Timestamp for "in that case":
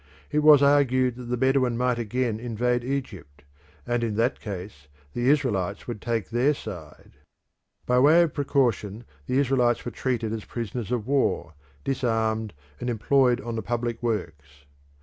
4.03-4.87